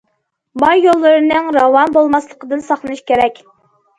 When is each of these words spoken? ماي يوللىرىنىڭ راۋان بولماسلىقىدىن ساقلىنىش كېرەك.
ماي 0.61 0.79
يوللىرىنىڭ 0.85 1.51
راۋان 1.57 1.93
بولماسلىقىدىن 1.97 2.63
ساقلىنىش 2.69 3.03
كېرەك. 3.11 3.37